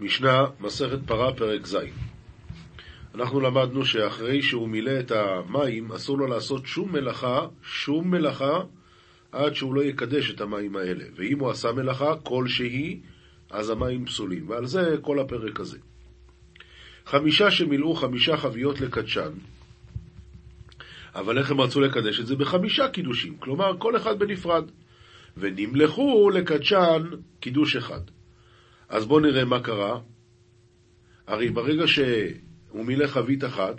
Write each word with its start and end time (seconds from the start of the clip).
משנה, 0.00 0.44
מסכת 0.60 0.98
פרה, 1.06 1.34
פרק 1.34 1.66
ז'. 1.66 1.76
אנחנו 3.14 3.40
למדנו 3.40 3.84
שאחרי 3.84 4.42
שהוא 4.42 4.68
מילא 4.68 5.00
את 5.00 5.10
המים, 5.10 5.92
אסור 5.92 6.18
לו 6.18 6.26
לעשות 6.26 6.66
שום 6.66 6.92
מלאכה, 6.92 7.46
שום 7.62 8.10
מלאכה, 8.10 8.60
עד 9.32 9.54
שהוא 9.54 9.74
לא 9.74 9.84
יקדש 9.84 10.30
את 10.30 10.40
המים 10.40 10.76
האלה. 10.76 11.04
ואם 11.16 11.38
הוא 11.38 11.50
עשה 11.50 11.72
מלאכה 11.72 12.16
כלשהי, 12.22 13.00
אז 13.50 13.70
המים 13.70 14.06
פסולים. 14.06 14.48
ועל 14.50 14.66
זה 14.66 14.96
כל 15.02 15.18
הפרק 15.18 15.60
הזה. 15.60 15.78
חמישה 17.06 17.50
שמילאו 17.50 17.94
חמישה 17.94 18.36
חביות 18.36 18.80
לקדשן, 18.80 19.30
אבל 21.14 21.38
איך 21.38 21.50
הם 21.50 21.60
רצו 21.60 21.80
לקדש 21.80 22.20
את 22.20 22.26
זה? 22.26 22.36
בחמישה 22.36 22.88
קידושים, 22.88 23.36
כלומר 23.38 23.78
כל 23.78 23.96
אחד 23.96 24.18
בנפרד. 24.18 24.64
ונמלכו 25.36 26.30
לקדשן 26.30 27.02
קידוש 27.40 27.76
אחד. 27.76 28.00
אז 28.88 29.06
בואו 29.06 29.20
נראה 29.20 29.44
מה 29.44 29.60
קרה. 29.60 30.00
הרי 31.26 31.50
ברגע 31.50 31.86
שהוא 31.86 32.84
מילא 32.84 33.06
חבית 33.06 33.44
אחת, 33.44 33.76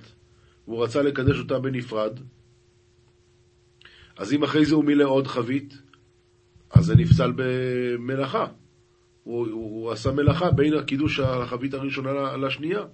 והוא 0.67 0.84
רצה 0.84 1.02
לקדש 1.02 1.39
אותה 1.39 1.59
בנפרד, 1.59 2.20
אז 4.17 4.34
אם 4.34 4.43
אחרי 4.43 4.65
זה 4.65 4.75
הוא 4.75 4.84
מילא 4.84 5.03
עוד 5.03 5.27
חבית, 5.27 5.81
אז 6.70 6.85
זה 6.85 6.95
נפסל 6.95 7.34
במלאכה. 7.35 8.45
הוא, 9.23 9.48
הוא, 9.48 9.51
הוא 9.51 9.91
עשה 9.91 10.12
מלאכה 10.12 10.51
בין 10.51 10.73
הקידוש 10.73 11.20
החבית 11.20 11.73
הראשונה 11.73 12.37
לשנייה. 12.37 12.85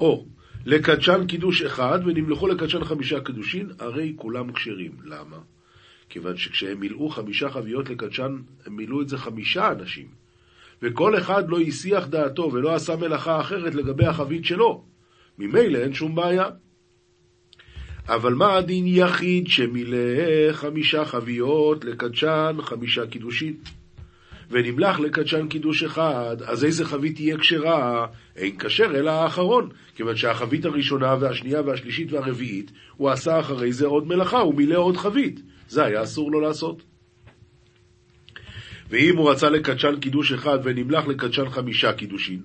או, 0.00 0.26
לקדשן 0.66 1.26
קידוש 1.26 1.62
אחד 1.62 1.98
ונמלכו 2.06 2.46
לקדשן 2.46 2.84
חמישה 2.84 3.20
קידושין, 3.20 3.70
הרי 3.78 4.12
כולם 4.16 4.52
כשרים. 4.52 4.92
למה? 5.04 5.38
כיוון 6.08 6.36
שכשהם 6.36 6.80
מילאו 6.80 7.08
חמישה 7.08 7.50
חביות 7.50 7.90
לקדשן, 7.90 8.36
הם 8.66 8.76
מילאו 8.76 9.02
את 9.02 9.08
זה 9.08 9.18
חמישה 9.18 9.72
אנשים. 9.72 10.23
וכל 10.82 11.18
אחד 11.18 11.48
לא 11.48 11.60
הסיח 11.60 12.06
דעתו 12.06 12.50
ולא 12.52 12.74
עשה 12.74 12.96
מלאכה 12.96 13.40
אחרת 13.40 13.74
לגבי 13.74 14.06
החבית 14.06 14.44
שלו. 14.44 14.84
ממילא 15.38 15.78
אין 15.78 15.94
שום 15.94 16.14
בעיה. 16.14 16.46
אבל 18.08 18.34
מה 18.34 18.56
הדין 18.56 18.84
יחיד 18.86 19.46
שמילא 19.48 19.98
חמישה 20.52 21.04
חביות 21.04 21.84
לקדשן 21.84 22.56
חמישה 22.62 23.06
קידושין? 23.06 23.54
ונמלח 24.50 25.00
לקדשן 25.00 25.48
קידוש 25.48 25.82
אחד, 25.82 26.36
אז 26.46 26.64
איזה 26.64 26.84
חבית 26.84 27.14
תהיה 27.14 27.38
כשרה? 27.38 28.06
אין 28.36 28.58
כשר 28.58 28.96
אלא 28.98 29.10
האחרון, 29.10 29.68
כיוון 29.94 30.16
שהחבית 30.16 30.64
הראשונה 30.64 31.16
והשנייה 31.20 31.60
והשלישית 31.60 32.12
והרביעית, 32.12 32.72
הוא 32.96 33.10
עשה 33.10 33.40
אחרי 33.40 33.72
זה 33.72 33.86
עוד 33.86 34.06
מלאכה, 34.06 34.38
הוא 34.38 34.54
מילא 34.54 34.76
עוד 34.76 34.96
חבית. 34.96 35.40
זה 35.68 35.84
היה 35.84 36.02
אסור 36.02 36.32
לו 36.32 36.40
לעשות. 36.40 36.82
ואם 38.90 39.16
הוא 39.16 39.30
רצה 39.30 39.50
לקדשן 39.50 40.00
קידוש 40.00 40.32
אחד 40.32 40.58
ונמלח 40.64 41.06
לקדשן 41.06 41.50
חמישה 41.50 41.92
קידושין, 41.92 42.42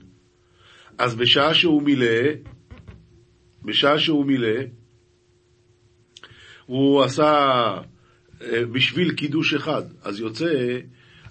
אז 0.98 1.16
בשעה 1.16 1.54
שהוא 1.54 1.84
מילא, 1.84 2.22
בשעה 3.66 4.00
שהוא 4.00 4.26
מילא, 4.26 4.60
הוא 6.66 7.04
עשה 7.04 7.32
אה, 8.42 8.66
בשביל 8.72 9.12
קידוש 9.12 9.54
אחד, 9.54 9.84
אז 10.04 10.20
יוצא, 10.20 10.80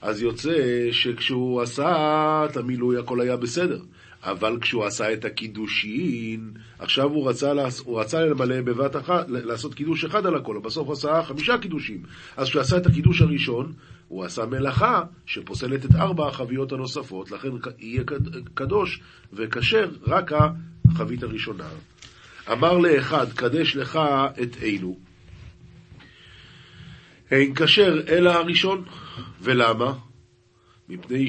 אז 0.00 0.22
יוצא 0.22 0.88
שכשהוא 0.90 1.62
עשה 1.62 2.46
את 2.50 2.56
המילוי 2.56 2.98
הכל 2.98 3.20
היה 3.20 3.36
בסדר. 3.36 3.80
אבל 4.22 4.58
כשהוא 4.60 4.84
עשה 4.84 5.12
את 5.12 5.24
הקידושין, 5.24 6.52
עכשיו 6.78 7.10
הוא 7.10 7.28
רצה, 7.28 7.52
הוא 7.84 8.00
רצה 8.00 8.20
למלא 8.20 8.60
בבת 8.60 8.96
אחת, 8.96 9.26
לעשות 9.28 9.74
קידוש 9.74 10.04
אחד 10.04 10.26
על 10.26 10.36
הכל, 10.36 10.58
בסוף 10.64 10.86
הוא 10.86 10.92
עשה 10.92 11.22
חמישה 11.22 11.58
קידושים. 11.58 12.02
אז 12.36 12.48
כשהוא 12.48 12.62
עשה 12.62 12.76
את 12.76 12.86
הקידוש 12.86 13.20
הראשון, 13.20 13.72
הוא 14.08 14.24
עשה 14.24 14.46
מלאכה 14.46 15.02
שפוסלת 15.26 15.84
את 15.84 15.94
ארבע 15.94 16.28
החביות 16.28 16.72
הנוספות, 16.72 17.30
לכן 17.30 17.48
יהיה 17.78 18.02
קדוש 18.54 19.00
וכשר 19.32 19.90
רק 20.06 20.30
החבית 20.88 21.22
הראשונה. 21.22 21.68
אמר 22.52 22.78
לאחד, 22.78 23.32
קדש 23.32 23.76
לך 23.76 23.98
את 24.42 24.56
אלו. 24.62 24.96
אין 27.30 27.54
כשר 27.54 28.00
אלא 28.08 28.30
הראשון. 28.30 28.84
ולמה? 29.40 29.98
מפני. 30.88 31.28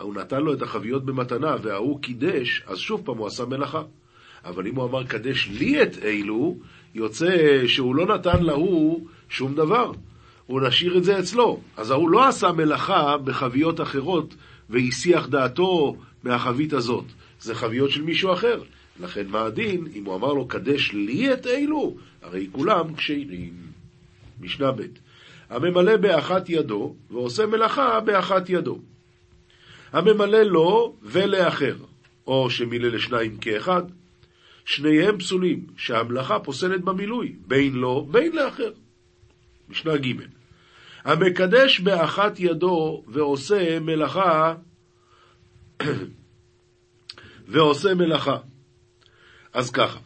הוא 0.00 0.14
נתן 0.14 0.40
לו 0.40 0.54
את 0.54 0.62
החביות 0.62 1.04
במתנה 1.04 1.56
וההוא 1.62 2.02
קידש, 2.02 2.62
אז 2.66 2.78
שוב 2.78 3.02
פעם 3.04 3.18
הוא 3.18 3.26
עשה 3.26 3.44
מלאכה. 3.44 3.82
אבל 4.44 4.66
אם 4.66 4.74
הוא 4.74 4.84
אמר 4.84 5.04
קדש 5.04 5.48
לי 5.48 5.82
את 5.82 5.96
אלו, 6.02 6.56
יוצא 6.94 7.62
שהוא 7.66 7.94
לא 7.94 8.06
נתן 8.14 8.42
להוא 8.42 9.06
שום 9.28 9.54
דבר. 9.54 9.92
הוא 10.46 10.60
נשאיר 10.60 10.98
את 10.98 11.04
זה 11.04 11.18
אצלו. 11.18 11.60
אז 11.76 11.90
ההוא 11.90 12.10
לא 12.10 12.28
עשה 12.28 12.52
מלאכה 12.52 13.18
בחביות 13.18 13.80
אחרות 13.80 14.34
והסיח 14.70 15.28
דעתו 15.28 15.96
מהחבית 16.22 16.72
הזאת. 16.72 17.04
זה 17.40 17.54
חביות 17.54 17.90
של 17.90 18.02
מישהו 18.02 18.32
אחר. 18.32 18.62
לכן 19.00 19.26
מה 19.28 19.44
הדין 19.44 19.86
אם 19.94 20.04
הוא 20.04 20.14
אמר 20.14 20.32
לו 20.32 20.48
קדש 20.48 20.92
לי 20.92 21.32
את 21.32 21.46
אלו? 21.46 21.96
הרי 22.22 22.46
כולם 22.52 22.94
כשרים. 22.94 23.52
משנה 24.40 24.72
ב' 24.72 24.82
הממלא 25.50 25.96
באחת 25.96 26.50
ידו 26.50 26.94
ועושה 27.10 27.46
מלאכה 27.46 28.00
באחת 28.00 28.50
ידו. 28.50 28.78
הממלא 29.92 30.42
לו 30.42 30.94
ולאחר, 31.02 31.76
או 32.26 32.50
שמילא 32.50 32.88
לשניים 32.88 33.36
כאחד, 33.36 33.82
שניהם 34.64 35.18
פסולים, 35.18 35.66
שהמלאכה 35.76 36.38
פוסלת 36.38 36.80
במילוי, 36.80 37.36
בין 37.46 37.74
לו, 37.74 38.06
בין 38.10 38.36
לאחר. 38.36 38.72
משנה 39.68 39.96
ג' 39.96 40.12
המקדש 41.04 41.80
באחת 41.80 42.40
ידו 42.40 43.04
ועושה 43.08 43.80
מלאכה 43.80 44.54
ועושה 47.48 47.94
מלאכה. 47.94 48.36
אז 49.52 49.70
ככה, 49.70 49.98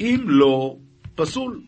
אם 0.00 0.24
לא, 0.26 0.76
פסול, 1.14 1.60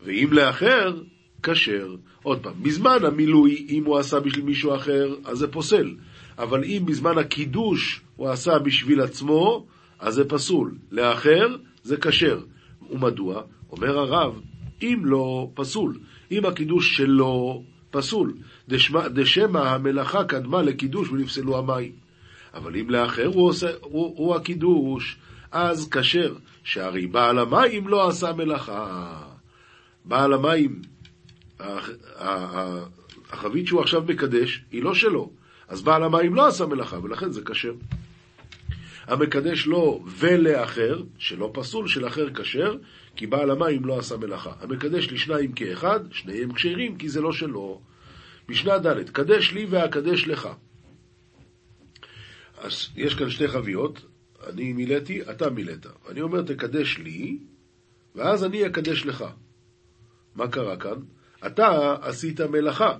ואם 0.00 0.28
לאחר, 0.32 1.02
כשר. 1.42 1.96
עוד 2.22 2.42
פעם, 2.42 2.62
בזמן 2.62 2.98
המילוי, 3.04 3.66
אם 3.68 3.84
הוא 3.84 3.98
עשה 3.98 4.20
בשביל 4.20 4.44
מישהו 4.44 4.74
אחר, 4.74 5.14
אז 5.24 5.38
זה 5.38 5.48
פוסל. 5.48 5.94
אבל 6.38 6.64
אם 6.64 6.82
בזמן 6.86 7.18
הקידוש 7.18 8.00
הוא 8.16 8.28
עשה 8.28 8.58
בשביל 8.58 9.00
עצמו, 9.00 9.66
אז 10.02 10.14
זה 10.14 10.28
פסול. 10.28 10.74
לאחר, 10.90 11.56
זה 11.82 11.96
כשר. 11.96 12.40
ומדוע? 12.90 13.42
אומר 13.70 13.98
הרב, 13.98 14.40
אם 14.82 15.00
לא, 15.04 15.50
פסול. 15.54 15.98
אם 16.30 16.46
הקידוש 16.46 16.96
שלו, 16.96 17.62
פסול. 17.90 18.34
דשמע, 18.68 19.08
דשמא 19.08 19.58
המלאכה 19.58 20.24
קדמה 20.24 20.62
לקידוש 20.62 21.08
ונפסלו 21.08 21.58
המים. 21.58 21.92
אבל 22.54 22.76
אם 22.76 22.90
לאחר 22.90 23.26
הוא, 23.26 23.48
עושה, 23.48 23.70
הוא, 23.80 24.14
הוא 24.16 24.34
הקידוש, 24.34 25.16
אז 25.52 25.88
כשר, 25.90 26.34
שהרי 26.64 27.06
בעל 27.06 27.38
המים 27.38 27.88
לא 27.88 28.08
עשה 28.08 28.32
מלאכה. 28.32 29.22
בעל 30.04 30.32
המים 30.32 30.82
החבית 33.30 33.66
שהוא 33.66 33.80
עכשיו 33.80 34.02
מקדש 34.08 34.64
היא 34.72 34.82
לא 34.82 34.94
שלו, 34.94 35.30
אז 35.68 35.82
בעל 35.82 36.02
המים 36.02 36.34
לא 36.34 36.46
עשה 36.46 36.66
מלאכה, 36.66 36.98
ולכן 37.02 37.30
זה 37.30 37.40
כשר. 37.44 37.72
המקדש 39.06 39.66
לו 39.66 40.04
ולאחר, 40.18 41.02
שלא 41.18 41.50
פסול, 41.54 41.88
של 41.88 42.06
אחר 42.06 42.34
כשר, 42.34 42.76
כי 43.16 43.26
בעל 43.26 43.50
המים 43.50 43.84
לא 43.84 43.98
עשה 43.98 44.16
מלאכה. 44.16 44.52
המקדש 44.60 45.08
לשניים 45.12 45.52
כאחד, 45.52 46.00
שניהם 46.12 46.52
כשרים, 46.52 46.96
כי 46.96 47.08
זה 47.08 47.20
לא 47.20 47.32
שלו. 47.32 47.80
משנה 48.48 48.78
ד', 48.78 49.10
קדש 49.10 49.52
לי 49.52 49.66
ואקדש 49.70 50.26
לך. 50.26 50.48
אז 52.58 52.88
יש 52.96 53.14
כאן 53.14 53.30
שתי 53.30 53.48
חביות, 53.48 54.04
אני 54.46 54.72
מילאתי, 54.72 55.22
אתה 55.30 55.50
מילאת. 55.50 55.86
אני 56.08 56.20
אומר, 56.20 56.42
תקדש 56.42 56.98
לי, 56.98 57.38
ואז 58.14 58.44
אני 58.44 58.66
אקדש 58.66 59.06
לך. 59.06 59.24
מה 60.34 60.48
קרה 60.48 60.76
כאן? 60.76 60.96
אתה 61.46 61.96
עשית 62.02 62.40
מלאכה, 62.40 62.96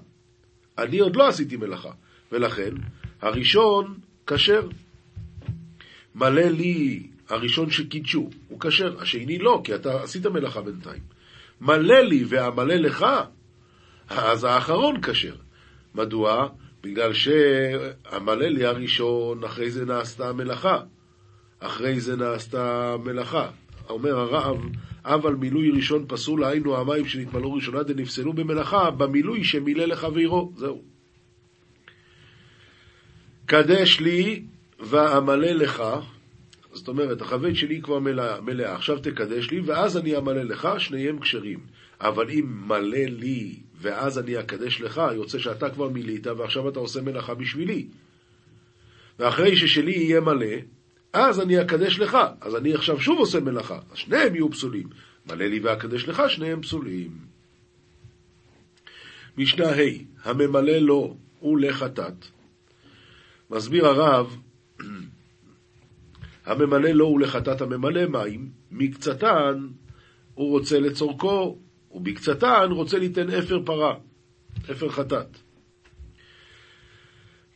אני 0.78 0.98
עוד 0.98 1.16
לא 1.16 1.28
עשיתי 1.28 1.56
מלאכה, 1.56 1.90
ולכן 2.32 2.74
הראשון 3.20 3.99
כשר. 4.26 4.69
מלא 6.14 6.43
לי 6.43 7.03
הראשון 7.29 7.70
שקידשו, 7.70 8.31
הוא 8.49 8.61
כשר, 8.61 9.00
השני 9.00 9.38
לא, 9.38 9.61
כי 9.64 9.75
אתה 9.75 10.03
עשית 10.03 10.26
מלאכה 10.26 10.61
בינתיים. 10.61 11.03
מלא 11.61 12.00
לי 12.00 12.25
והמלא 12.29 12.75
לך, 12.75 13.06
אז 14.09 14.44
האחרון 14.44 15.00
כשר. 15.03 15.35
מדוע? 15.94 16.49
בגלל 16.82 17.12
שהמלא 17.12 18.47
לי 18.47 18.64
הראשון, 18.64 19.44
אחרי 19.44 19.70
זה 19.70 19.85
נעשתה 19.85 20.29
המלאכה. 20.29 20.81
אחרי 21.61 22.00
זה 22.00 22.17
נעשתה 22.17 22.97
מלאכה. 23.05 23.50
אומר 23.88 24.19
הרב, 24.19 24.56
אבל 25.05 25.35
מילוי 25.35 25.70
ראשון 25.70 26.05
פסול, 26.09 26.44
היינו 26.44 26.76
המים 26.76 27.06
שנתמלאו 27.06 27.53
ראשונה 27.53 27.82
דנפסלו 27.82 28.32
במלאכה, 28.32 28.91
במילוי 28.91 29.44
שמילא 29.44 29.85
לחברו. 29.85 30.53
זהו. 30.56 30.82
קדש 33.47 34.00
לי 34.00 34.44
ואמלא 34.82 35.50
לך, 35.50 35.82
זאת 36.73 36.88
אומרת, 36.88 37.20
החבית 37.20 37.56
שלי 37.56 37.82
כבר 37.82 37.99
מלאה, 37.99 38.40
מלאה, 38.40 38.75
עכשיו 38.75 38.99
תקדש 38.99 39.50
לי, 39.50 39.61
ואז 39.61 39.96
אני 39.96 40.17
אמלא 40.17 40.43
לך, 40.43 40.69
שניהם 40.79 41.19
כשרים. 41.19 41.61
אבל 42.00 42.31
אם 42.31 42.62
מלא 42.67 43.05
לי 43.08 43.56
ואז 43.81 44.19
אני 44.19 44.40
אקדש 44.40 44.81
לך, 44.81 45.02
יוצא 45.14 45.38
שאתה 45.38 45.70
כבר 45.70 45.88
מילאת 45.88 46.26
ועכשיו 46.26 46.69
אתה 46.69 46.81
עושה 46.81 47.00
מלאכה 47.00 47.34
בשבילי. 47.34 47.87
ואחרי 49.19 49.56
ששלי 49.56 49.93
יהיה 49.93 50.20
מלא, 50.20 50.56
אז 51.12 51.40
אני 51.40 51.61
אקדש 51.61 51.99
לך. 51.99 52.19
אז 52.40 52.56
אני 52.56 52.75
עכשיו 52.75 53.00
שוב 53.00 53.19
עושה 53.19 53.40
מלאכה. 53.40 53.78
אז 53.90 53.96
שניהם 53.96 54.35
יהיו 54.35 54.50
פסולים. 54.50 54.88
מלא 55.26 55.44
לי 55.44 55.61
ואקדש 55.61 56.08
לך, 56.08 56.23
שניהם 56.28 56.62
פסולים. 56.62 57.11
משנה 59.38 59.67
ה' 59.67 59.81
הממלא 60.25 60.78
לו 60.78 61.17
ולחטאת. 61.43 62.26
מסביר 63.50 63.87
הרב, 63.87 64.37
הממלא 66.46 66.88
לו 66.88 67.06
ולחטאת 67.06 67.61
הממלא 67.61 68.06
מים, 68.06 68.50
מקצתן 68.70 69.69
הוא 70.34 70.50
רוצה 70.50 70.81
לצורכו, 70.81 71.58
ובקצתן 71.90 72.69
רוצה 72.70 72.99
ליתן 72.99 73.31
אפר 73.31 73.62
פרה, 73.64 73.94
אפר 74.70 74.88
חטאת. 74.88 75.38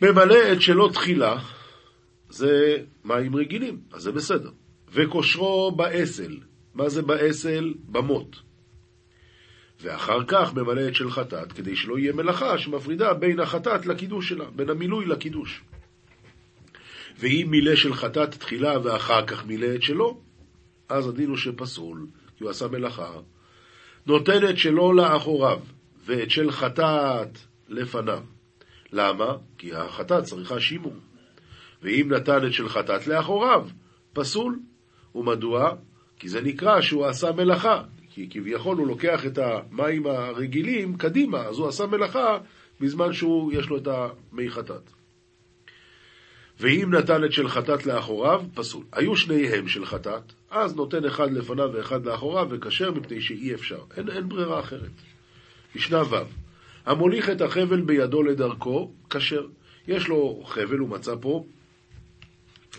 ממלא 0.02 0.52
את 0.52 0.62
שלו 0.62 0.88
תחילה, 0.88 1.38
זה 2.28 2.76
מים 3.04 3.36
רגילים, 3.36 3.80
אז 3.92 4.02
זה 4.02 4.12
בסדר. 4.12 4.50
וכושרו 4.92 5.72
באסל, 5.76 6.38
מה 6.74 6.88
זה 6.88 7.02
באסל? 7.02 7.74
במות. 7.88 8.36
ואחר 9.80 10.24
כך 10.28 10.54
ממלא 10.54 10.88
את 10.88 10.94
של 10.94 11.10
חטאת, 11.10 11.52
כדי 11.52 11.76
שלא 11.76 11.98
יהיה 11.98 12.12
מלאכה 12.12 12.58
שמפרידה 12.58 13.14
בין 13.14 13.40
החטאת 13.40 13.86
לקידוש 13.86 14.28
שלה, 14.28 14.50
בין 14.50 14.70
המילוי 14.70 15.06
לקידוש. 15.06 15.62
ואם 17.18 17.46
מילא 17.50 17.76
של 17.76 17.94
חטאת 17.94 18.30
תחילה 18.30 18.80
ואחר 18.82 19.26
כך 19.26 19.46
מילא 19.46 19.74
את 19.74 19.82
שלו, 19.82 20.20
אז 20.88 21.08
הדין 21.08 21.28
הוא 21.28 21.36
שפסול, 21.36 22.06
כי 22.36 22.44
הוא 22.44 22.50
עשה 22.50 22.68
מלאכה. 22.68 23.12
נותן 24.06 24.48
את 24.48 24.58
שלו 24.58 24.92
לאחוריו, 24.92 25.60
ואת 26.04 26.30
של 26.30 26.50
חטאת 26.50 27.38
לפניו. 27.68 28.22
למה? 28.92 29.36
כי 29.58 29.74
החטאת 29.74 30.24
צריכה 30.24 30.60
שימור. 30.60 30.94
ואם 31.82 32.12
נתן 32.12 32.46
את 32.46 32.52
של 32.52 32.68
חטאת 32.68 33.06
לאחוריו, 33.06 33.68
פסול. 34.12 34.58
ומדוע? 35.14 35.70
כי 36.18 36.28
זה 36.28 36.40
נקרא 36.40 36.80
שהוא 36.80 37.06
עשה 37.06 37.32
מלאכה. 37.32 37.82
כי 38.10 38.28
כביכול 38.30 38.76
הוא 38.76 38.86
לוקח 38.86 39.26
את 39.26 39.38
המים 39.38 40.06
הרגילים 40.06 40.96
קדימה, 40.96 41.38
אז 41.38 41.58
הוא 41.58 41.68
עשה 41.68 41.86
מלאכה 41.86 42.38
בזמן 42.80 43.12
שהוא, 43.12 43.52
יש 43.52 43.68
לו 43.68 43.76
את 43.76 43.88
המי 43.88 44.50
חטאת. 44.50 44.90
ואם 46.60 46.94
נתן 46.94 47.24
את 47.24 47.32
של 47.32 47.48
חטאת 47.48 47.86
לאחוריו, 47.86 48.44
פסול. 48.54 48.84
היו 48.92 49.16
שניהם 49.16 49.68
של 49.68 49.86
חטאת, 49.86 50.32
אז 50.50 50.76
נותן 50.76 51.04
אחד 51.04 51.32
לפניו 51.32 51.70
ואחד 51.72 52.06
לאחוריו, 52.06 52.46
וכשר 52.50 52.90
מפני 52.90 53.20
שאי 53.20 53.54
אפשר. 53.54 53.78
אין, 53.96 54.08
אין 54.08 54.28
ברירה 54.28 54.60
אחרת. 54.60 54.90
משנה 55.74 56.02
ו' 56.02 56.16
המוליך 56.86 57.30
את 57.30 57.40
החבל 57.40 57.80
בידו 57.80 58.22
לדרכו, 58.22 58.92
כשר. 59.10 59.46
יש 59.88 60.08
לו 60.08 60.42
חבל, 60.46 60.78
הוא 60.78 60.88
מצא 60.88 61.14
פה, 61.20 61.44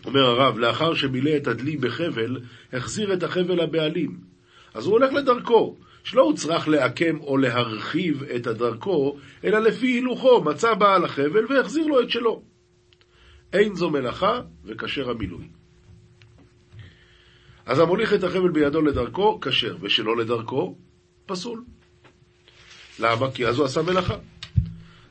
אומר 0.05 0.25
הרב, 0.25 0.57
לאחר 0.57 0.93
שמילא 0.93 1.37
את 1.37 1.47
הדלי 1.47 1.77
בחבל, 1.77 2.39
החזיר 2.73 3.13
את 3.13 3.23
החבל 3.23 3.63
לבעלים. 3.63 4.17
אז 4.73 4.85
הוא 4.85 4.93
הולך 4.93 5.13
לדרכו, 5.13 5.75
שלא 6.03 6.21
הוא 6.21 6.33
צריך 6.33 6.67
לעקם 6.67 7.19
או 7.19 7.37
להרחיב 7.37 8.23
את 8.23 8.47
הדרכו, 8.47 9.17
אלא 9.43 9.59
לפי 9.59 9.87
הילוכו, 9.87 10.43
מצא 10.43 10.73
בעל 10.73 11.05
החבל 11.05 11.45
והחזיר 11.49 11.87
לו 11.87 12.01
את 12.01 12.09
שלו. 12.09 12.41
אין 13.57 13.75
זו 13.75 13.89
מלאכה 13.89 14.41
וכשר 14.65 15.09
המילוי. 15.09 15.47
אז 17.65 17.79
המוליך 17.79 18.13
את 18.13 18.23
החבל 18.23 18.49
בידו 18.49 18.81
לדרכו, 18.81 19.39
כשר, 19.41 19.77
ושלא 19.81 20.17
לדרכו, 20.17 20.75
פסול. 21.25 21.63
למה? 22.99 23.31
כי 23.31 23.47
אז 23.47 23.57
הוא 23.57 23.65
עשה 23.65 23.81
מלאכה. 23.81 24.15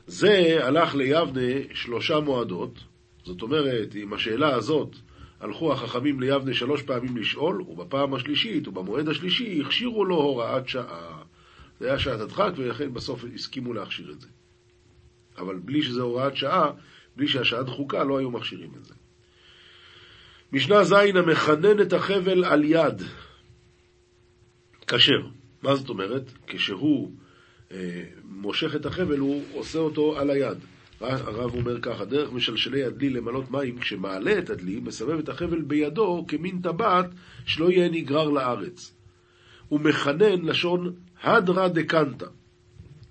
זה 0.07 0.57
הלך 0.61 0.95
ליבנה 0.95 1.73
שלושה 1.73 2.19
מועדות, 2.19 2.79
זאת 3.23 3.41
אומרת, 3.41 3.95
עם 3.95 4.13
השאלה 4.13 4.55
הזאת 4.55 4.95
הלכו 5.39 5.73
החכמים 5.73 6.19
ליבנה 6.19 6.53
שלוש 6.53 6.81
פעמים 6.81 7.17
לשאול, 7.17 7.61
ובפעם 7.61 8.13
השלישית, 8.13 8.67
ובמועד 8.67 9.09
השלישי, 9.09 9.61
הכשירו 9.65 10.05
לו 10.05 10.15
הוראת 10.15 10.67
שעה. 10.67 11.23
זה 11.79 11.87
היה 11.87 11.99
שעת 11.99 12.19
הדחק, 12.19 12.51
ולכן 12.55 12.93
בסוף 12.93 13.25
הסכימו 13.35 13.73
להכשיר 13.73 14.11
את 14.11 14.21
זה. 14.21 14.27
אבל 15.37 15.55
בלי 15.55 15.81
שזה 15.81 16.01
הוראת 16.01 16.35
שעה, 16.35 16.71
בלי 17.17 17.27
שהשעה 17.27 17.63
דחוקה, 17.63 18.03
לא 18.03 18.17
היו 18.17 18.31
מכשירים 18.31 18.71
את 18.79 18.85
זה. 18.85 18.93
משנה 20.53 20.83
ז' 20.83 20.93
המכנן 20.93 21.81
את 21.81 21.93
החבל 21.93 22.45
על 22.45 22.63
יד, 22.63 23.01
כשר. 24.87 25.27
מה 25.61 25.75
זאת 25.75 25.89
אומרת? 25.89 26.31
כשהוא 26.47 27.11
אה, 27.71 28.03
מושך 28.23 28.75
את 28.75 28.85
החבל, 28.85 29.17
הוא 29.17 29.43
עושה 29.53 29.79
אותו 29.79 30.19
על 30.19 30.29
היד. 30.29 30.57
הרב 31.01 31.55
אומר 31.55 31.81
ככה, 31.81 32.05
דרך 32.05 32.31
משלשלי 32.31 32.83
הדלי 32.83 33.09
למלות 33.09 33.51
מים, 33.51 33.79
כשמעלה 33.79 34.39
את 34.39 34.49
הדלי, 34.49 34.79
מסבב 34.79 35.19
את 35.19 35.29
החבל 35.29 35.61
בידו 35.61 36.25
כמין 36.27 36.61
טבעת 36.61 37.09
שלא 37.45 37.71
יהיה 37.71 37.89
נגרר 37.89 38.29
לארץ. 38.29 38.93
הוא 39.67 39.79
מכנן 39.79 40.41
לשון 40.41 40.93
הדרא 41.23 41.67
דקנטה. 41.67 42.25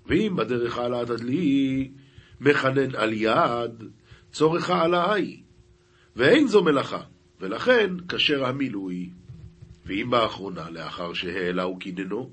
ואם 0.05 0.35
בדרך 0.35 0.77
העלאת 0.77 1.09
הדלי 1.09 1.91
מכנן 2.41 2.95
על 2.95 3.13
יד, 3.13 3.83
צורך 4.31 4.69
העלאה 4.69 5.13
היא. 5.13 5.41
ואין 6.15 6.47
זו 6.47 6.63
מלאכה, 6.63 7.01
ולכן 7.39 7.93
כשר 8.07 8.45
המילוי. 8.45 9.09
ואם 9.85 10.09
באחרונה, 10.09 10.69
לאחר 10.69 11.13
שהעלה 11.13 11.67
וקיננו, 11.67 12.29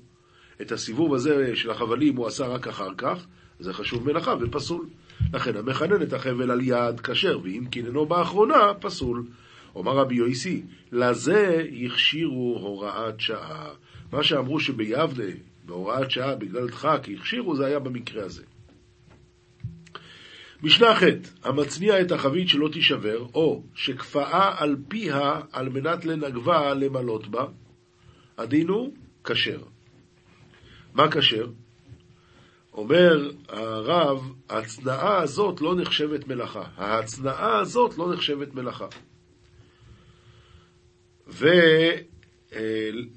את 0.61 0.71
הסיבוב 0.71 1.13
הזה 1.13 1.55
של 1.55 1.71
החבלים 1.71 2.15
הוא 2.15 2.27
עשה 2.27 2.47
רק 2.47 2.67
אחר 2.67 2.89
כך, 2.97 3.25
זה 3.59 3.73
חשוב 3.73 4.05
מלאכה 4.05 4.35
ופסול. 4.41 4.87
לכן 5.33 5.57
המכנן 5.57 6.01
את 6.01 6.13
החבל 6.13 6.51
על 6.51 6.61
יד 6.61 6.99
כשר, 6.99 7.39
ואם 7.43 7.65
קיננו 7.69 8.05
באחרונה, 8.05 8.73
פסול. 8.79 9.25
אומר 9.75 9.91
רבי 9.91 10.15
יויסי, 10.15 10.61
לזה 10.91 11.63
הכשירו 11.85 12.57
הוראת 12.61 13.19
שעה. 13.19 13.69
מה 14.11 14.23
שאמרו 14.23 14.59
שביבנה, 14.59 15.29
בהוראת 15.65 16.11
שעה, 16.11 16.35
בגלל 16.35 16.67
דחק, 16.67 17.07
הכשירו, 17.13 17.55
זה 17.55 17.65
היה 17.65 17.79
במקרה 17.79 18.23
הזה. 18.25 18.43
משנה 20.65 20.95
ח' 20.95 21.03
המצניע 21.43 22.01
את 22.01 22.11
החבית 22.11 22.49
שלא 22.49 22.69
תישבר, 22.71 23.25
או 23.33 23.63
שכפאה 23.75 24.63
על 24.63 24.75
פיה 24.87 25.41
על 25.51 25.69
מנת 25.69 26.05
לנגבה 26.05 26.73
למלות 26.73 27.27
בה, 27.27 27.45
הדין 28.37 28.67
הוא 28.67 28.93
כשר. 29.23 29.59
מה 30.93 31.11
כשר? 31.11 31.47
אומר 32.73 33.31
הרב, 33.49 34.33
ההצנעה 34.49 35.21
הזאת 35.21 35.61
לא 35.61 35.75
נחשבת 35.75 36.27
מלאכה. 36.27 36.63
ההצנעה 36.77 37.59
הזאת 37.59 37.97
לא 37.97 38.13
נחשבת 38.13 38.53
מלאכה. 38.53 38.87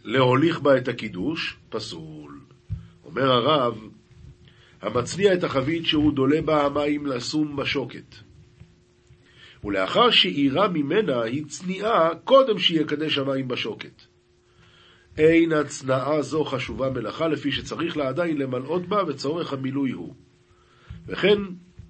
ולהוליך 0.04 0.60
בה 0.60 0.76
את 0.76 0.88
הקידוש, 0.88 1.56
פסול. 1.68 2.40
אומר 3.04 3.30
הרב, 3.30 3.88
המצניע 4.82 5.34
את 5.34 5.44
החבית 5.44 5.86
שהוא 5.86 6.12
דולה 6.12 6.42
בה 6.42 6.66
המים 6.66 7.06
לשום 7.06 7.56
בשוקת. 7.56 8.14
ולאחר 9.64 10.10
שאירה 10.10 10.68
ממנה 10.68 11.22
היא 11.22 11.44
צניעה 11.46 12.10
קודם 12.24 12.58
שיקדש 12.58 13.18
המים 13.18 13.48
בשוקת. 13.48 14.02
אין 15.18 15.52
הצנעה 15.52 16.22
זו 16.22 16.44
חשובה 16.44 16.90
מלאכה, 16.90 17.28
לפי 17.28 17.52
שצריך 17.52 17.96
לה 17.96 18.08
עדיין 18.08 18.38
למלאות 18.38 18.88
בה, 18.88 19.02
וצורך 19.06 19.52
המילוי 19.52 19.90
הוא. 19.90 20.14
וכן, 21.06 21.38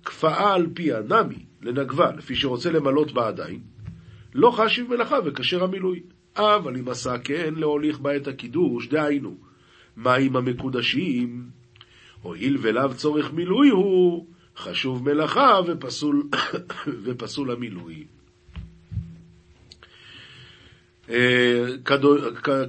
כפאה 0.04 0.54
על 0.54 0.66
פיה, 0.74 1.00
נמי, 1.00 1.46
לנגבה, 1.62 2.10
לפי 2.12 2.36
שרוצה 2.36 2.70
למלות 2.70 3.12
בה 3.12 3.28
עדיין, 3.28 3.60
לא 4.34 4.50
חשיב 4.50 4.90
מלאכה 4.90 5.16
וכשר 5.24 5.64
המילוי. 5.64 6.02
אבל 6.36 6.76
אם 6.76 6.88
עשה 6.88 7.18
כן 7.18 7.54
להוליך 7.56 7.98
בה 7.98 8.16
את 8.16 8.28
הקידוש, 8.28 8.88
דהיינו, 8.88 9.36
מים 9.96 10.36
המקודשים, 10.36 11.50
הואיל 12.22 12.58
ולאו 12.60 12.94
צורך 12.94 13.32
מילוי 13.32 13.68
הוא, 13.68 14.26
חשוב 14.56 15.04
מלאכה 15.04 15.60
ופסול, 15.66 16.22
ופסול 17.04 17.50
המילוי. 17.50 18.04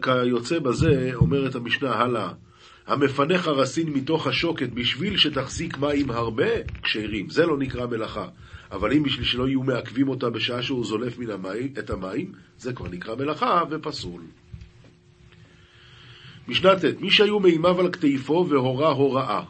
כיוצא 0.01 0.59
בזה, 0.59 1.11
אומרת 1.13 1.55
המשנה 1.55 1.89
הלאה, 1.89 2.33
המפנה 2.87 3.37
חרסין 3.37 3.89
מתוך 3.89 4.27
השוקת 4.27 4.69
בשביל 4.69 5.17
שתחזיק 5.17 5.77
מים 5.77 6.11
הרבה, 6.11 6.49
כשרים. 6.83 7.29
זה 7.29 7.45
לא 7.45 7.57
נקרא 7.57 7.85
מלאכה. 7.85 8.27
אבל 8.71 8.93
אם 8.93 9.03
בשביל 9.03 9.25
שלא 9.25 9.47
יהיו 9.47 9.63
מעכבים 9.63 10.09
אותה 10.09 10.29
בשעה 10.29 10.61
שהוא 10.61 10.85
זולף 10.85 11.17
מן 11.17 11.29
המים, 11.29 11.73
את 11.79 11.89
המים, 11.89 12.31
זה 12.57 12.73
כבר 12.73 12.87
נקרא 12.87 13.15
מלאכה 13.15 13.63
ופסול. 13.69 14.21
משנה 16.49 16.75
ט' 16.75 17.01
מי 17.01 17.11
שהיו 17.11 17.39
מימיו 17.39 17.79
על 17.79 17.91
כתפו 17.91 18.45
והורה 18.49 18.89
הוראה. 18.91 19.43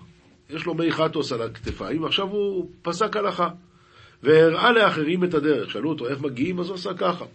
יש 0.49 0.65
לו 0.65 0.73
מי 0.73 0.91
חטוס 0.91 1.31
על 1.31 1.41
הכתפיים, 1.41 2.05
עכשיו 2.05 2.27
הוא 2.27 2.69
פסק 2.81 3.17
הלכה. 3.17 3.49
והראה 4.23 4.71
לאחרים 4.71 5.23
את 5.23 5.33
הדרך. 5.33 5.71
שאלו 5.71 5.89
אותו 5.89 6.07
איך 6.07 6.21
מגיעים, 6.21 6.59
אז 6.59 6.67
הוא 6.67 6.75
עשה 6.75 6.93
ככה. 6.93 7.25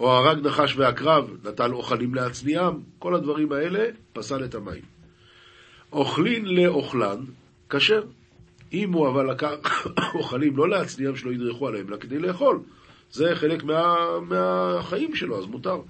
או 0.00 0.10
הרג 0.10 0.46
נחש 0.46 0.76
ועקרב, 0.76 1.30
נטל 1.44 1.72
אוכלים 1.72 2.14
להצניעם, 2.14 2.80
כל 2.98 3.14
הדברים 3.14 3.52
האלה, 3.52 3.88
פסל 4.12 4.44
את 4.44 4.54
המים. 4.54 4.82
אוכלין 5.92 6.44
לאוכלן, 6.44 7.18
כשר. 7.70 8.02
אם 8.72 8.92
הוא 8.92 9.08
אבל 9.08 9.30
לקח 9.30 9.86
אוכלים 10.14 10.56
לא 10.56 10.68
להצניעם 10.68 11.16
שלא 11.16 11.30
ידרכו 11.30 11.68
עליהם, 11.68 11.88
אלא 11.88 11.96
כדי 11.96 12.18
לאכול. 12.18 12.60
זה 13.12 13.32
חלק 13.34 13.64
מה, 13.64 13.94
מהחיים 14.28 15.14
שלו, 15.14 15.38
אז 15.38 15.46
מותר. 15.46 15.80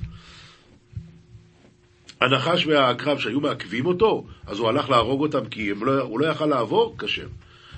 הנחש 2.21 2.67
והעקרב 2.67 3.19
שהיו 3.19 3.41
מעכבים 3.41 3.87
אותו, 3.87 4.27
אז 4.47 4.59
הוא 4.59 4.69
הלך 4.69 4.91
להרוג 4.91 5.21
אותם 5.21 5.49
כי 5.49 5.75
לא, 5.75 6.01
הוא 6.01 6.21
לא 6.21 6.27
יכל 6.27 6.47
לעבור, 6.47 6.97
כשר. 6.99 7.27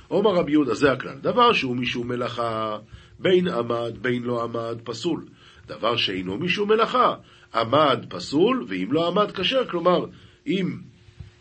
עומר 0.08 0.34
רבי 0.34 0.52
יהודה, 0.52 0.74
זה 0.74 0.92
הכלל. 0.92 1.18
דבר 1.22 1.52
שהוא 1.52 1.76
משום 1.76 2.08
מלאכה, 2.08 2.78
בין 3.18 3.48
עמד, 3.48 3.92
בין 4.00 4.22
לא 4.22 4.42
עמד, 4.42 4.78
פסול. 4.84 5.24
דבר 5.66 5.96
שאינו 5.96 6.38
משום 6.38 6.68
מלאכה, 6.68 7.14
עמד, 7.54 8.04
פסול, 8.08 8.64
ואם 8.68 8.88
לא 8.90 9.08
עמד, 9.08 9.30
כשר. 9.30 9.68
כלומר, 9.68 10.06
אם 10.46 10.76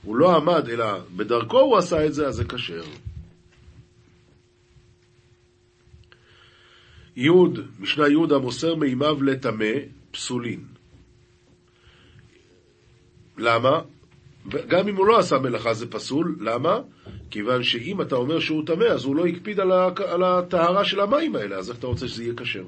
הוא 0.03 0.15
לא 0.15 0.35
עמד, 0.35 0.69
אלא 0.69 0.85
בדרכו 1.15 1.59
הוא 1.59 1.77
עשה 1.77 2.05
את 2.05 2.13
זה, 2.13 2.27
אז 2.27 2.35
זה 2.35 2.43
כשר. 2.45 2.83
י', 7.15 7.29
משנה 7.79 8.07
י', 8.07 8.35
המוסר 8.35 8.75
מימיו 8.75 9.23
לטמא, 9.23 9.65
פסולין. 10.11 10.76
למה? 13.37 13.81
גם 14.67 14.87
אם 14.87 14.95
הוא 14.95 15.07
לא 15.07 15.19
עשה 15.19 15.37
מלאכה 15.37 15.73
זה 15.73 15.91
פסול, 15.91 16.37
למה? 16.39 16.79
כיוון 17.29 17.63
שאם 17.63 18.01
אתה 18.01 18.15
אומר 18.15 18.39
שהוא 18.39 18.65
טמא, 18.65 18.83
אז 18.83 19.05
הוא 19.05 19.15
לא 19.15 19.25
הקפיד 19.25 19.59
על 19.99 20.23
הטהרה 20.23 20.85
של 20.85 20.99
המים 20.99 21.35
האלה, 21.35 21.55
אז 21.55 21.69
איך 21.69 21.79
אתה 21.79 21.87
רוצה 21.87 22.07
שזה 22.07 22.23
יהיה 22.23 22.33
כשר? 22.35 22.63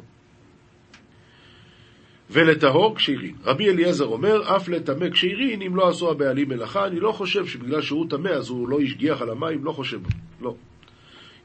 ולטהור 2.31 2.95
כשירין. 2.95 3.35
רבי 3.43 3.69
אליעזר 3.69 4.05
אומר, 4.05 4.55
אף 4.55 4.69
לטמא 4.69 5.09
כשירין, 5.09 5.61
אם 5.61 5.75
לא 5.75 5.89
עשו 5.89 6.11
הבעלים 6.11 6.49
מלאכה, 6.49 6.85
אני 6.85 6.99
לא 6.99 7.11
חושב 7.11 7.45
שבגלל 7.45 7.81
שהוא 7.81 8.05
טמא 8.09 8.29
אז 8.29 8.49
הוא 8.49 8.69
לא 8.69 8.79
השגיח 8.81 9.21
על 9.21 9.29
המים, 9.29 9.63
לא 9.63 9.71
חושב, 9.71 9.99
לא. 10.41 10.55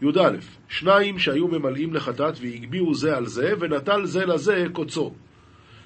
י"א, 0.03 0.37
שניים 0.69 1.19
שהיו 1.19 1.49
ממלאים 1.49 1.95
לחטאת 1.95 2.35
והגביאו 2.41 2.95
זה 2.95 3.17
על 3.17 3.27
זה, 3.27 3.53
ונטל 3.61 4.05
זה 4.05 4.27
לזה 4.27 4.65
קוצו. 4.73 5.13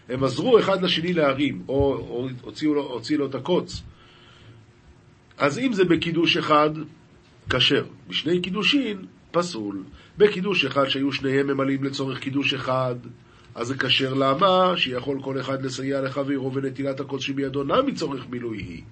הם 0.08 0.24
עזרו 0.24 0.58
אחד 0.58 0.82
לשני 0.82 1.12
להרים, 1.12 1.62
או, 1.68 1.94
או 1.94 2.28
הוציאו 2.40 2.74
לו, 2.74 2.82
הוציא 2.82 3.18
לו 3.18 3.26
את 3.26 3.34
הקוץ. 3.34 3.82
אז 5.38 5.58
אם 5.58 5.72
זה 5.72 5.84
בקידוש 5.84 6.36
אחד, 6.36 6.70
כשר. 7.50 7.84
בשני 8.08 8.40
קידושין, 8.40 9.04
פסול. 9.30 9.82
בקידוש 10.18 10.64
אחד 10.64 10.88
שהיו 10.88 11.12
שניהם 11.12 11.46
ממלאים 11.46 11.84
לצורך 11.84 12.18
קידוש 12.18 12.54
אחד, 12.54 12.94
אז 13.54 13.66
זה 13.66 13.78
כשר 13.78 14.14
למה? 14.14 14.72
שיכול 14.76 15.22
כל 15.22 15.40
אחד 15.40 15.64
לסייע 15.64 16.00
לחברו 16.00 16.54
ונטילת 16.54 17.00
הקוץ 17.00 17.22
שבידו 17.22 17.64
נע 17.64 17.82
מצורך 17.82 18.26
מילוי 18.30 18.58
היא. 18.58 18.82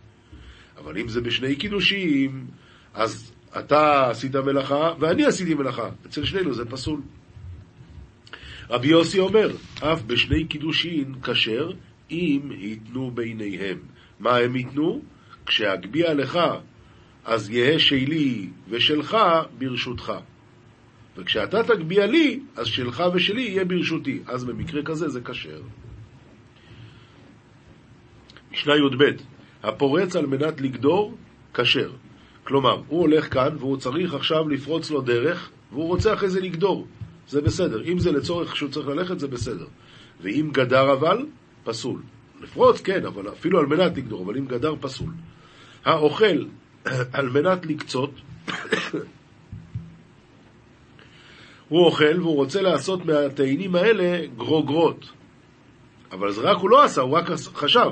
אבל 0.78 0.98
אם 0.98 1.08
זה 1.08 1.20
בשני 1.20 1.56
קידושים, 1.56 2.46
אז 2.94 3.32
אתה 3.58 4.10
עשית 4.10 4.36
מלאכה 4.36 4.94
ואני 5.00 5.24
עשיתי 5.24 5.54
מלאכה. 5.54 5.88
אצל 6.06 6.24
שנינו 6.24 6.54
זה 6.54 6.64
פסול. 6.64 7.00
רבי 8.70 8.88
יוסי 8.88 9.18
אומר, 9.18 9.50
אף 9.80 10.02
בשני 10.02 10.44
קידושין 10.44 11.14
כשר, 11.22 11.70
אם 12.10 12.40
ייתנו 12.58 13.10
ביניהם. 13.10 13.78
מה 14.20 14.36
הם 14.36 14.56
ייתנו? 14.56 15.02
כשאגביה 15.46 16.14
לך, 16.14 16.38
אז 17.24 17.50
יהא 17.50 17.78
שלי 17.78 18.48
ושלך 18.68 19.16
ברשותך. 19.58 20.12
וכשאתה 21.16 21.62
תגביה 21.62 22.06
לי, 22.06 22.40
אז 22.56 22.66
שלך 22.66 23.02
ושלי 23.14 23.42
יהיה 23.42 23.64
ברשותי. 23.64 24.20
אז 24.26 24.44
במקרה 24.44 24.82
כזה 24.82 25.08
זה 25.08 25.20
כשר. 25.20 25.60
משנה 28.52 28.74
י"ב, 28.76 29.04
הפורץ 29.62 30.16
על 30.16 30.26
מנת 30.26 30.60
לגדור, 30.60 31.16
כשר. 31.54 31.92
כלומר, 32.44 32.82
הוא 32.88 33.00
הולך 33.00 33.34
כאן 33.34 33.56
והוא 33.58 33.76
צריך 33.76 34.14
עכשיו 34.14 34.48
לפרוץ 34.48 34.90
לו 34.90 35.00
דרך, 35.00 35.50
והוא 35.72 35.86
רוצה 35.86 36.14
אחרי 36.14 36.28
זה 36.28 36.40
לגדור. 36.40 36.86
זה 37.28 37.40
בסדר. 37.40 37.84
אם 37.84 37.98
זה 37.98 38.12
לצורך 38.12 38.56
שהוא 38.56 38.70
צריך 38.70 38.88
ללכת, 38.88 39.18
זה 39.18 39.28
בסדר. 39.28 39.66
ואם 40.20 40.50
גדר 40.52 40.92
אבל, 40.92 41.26
פסול. 41.64 42.02
לפרוץ, 42.40 42.80
כן, 42.80 43.06
אבל 43.06 43.28
אפילו 43.28 43.58
על 43.58 43.66
מנת 43.66 43.96
לגדור, 43.96 44.22
אבל 44.24 44.36
אם 44.38 44.46
גדר, 44.46 44.74
פסול. 44.80 45.12
האוכל 45.84 46.44
על 47.12 47.28
מנת 47.28 47.66
לקצות, 47.66 48.10
הוא 51.68 51.84
אוכל 51.84 52.20
והוא 52.20 52.34
רוצה 52.34 52.62
לעשות 52.62 53.04
מהתאנים 53.04 53.74
האלה 53.74 54.26
גרוגרות. 54.36 55.10
אבל 56.12 56.32
זה 56.32 56.40
רק 56.40 56.56
הוא 56.56 56.70
לא 56.70 56.84
עשה, 56.84 57.00
הוא 57.00 57.18
רק 57.18 57.24
חשב, 57.54 57.90